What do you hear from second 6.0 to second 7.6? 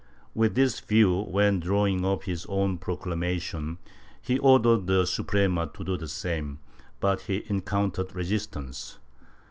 same, but he